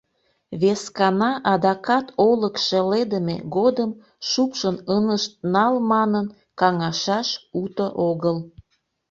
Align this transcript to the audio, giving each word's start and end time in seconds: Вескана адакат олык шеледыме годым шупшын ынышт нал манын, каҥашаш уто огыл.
Вескана 0.61 1.31
адакат 1.53 2.05
олык 2.29 2.55
шеледыме 2.65 3.35
годым 3.55 3.91
шупшын 4.29 4.77
ынышт 4.95 5.31
нал 5.53 5.73
манын, 5.91 6.25
каҥашаш 6.59 7.27
уто 7.61 7.85
огыл. 8.09 8.37